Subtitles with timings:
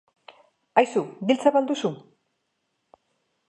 [0.81, 1.93] Aizu, giltza ba al duzu?